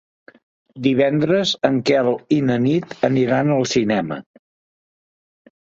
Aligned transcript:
Divendres 0.87 1.51
en 1.69 1.77
Quel 1.91 2.09
i 2.37 2.41
na 2.49 2.57
Nit 2.65 2.97
aniran 3.13 3.55
al 3.59 3.71
cinema. 3.77 4.21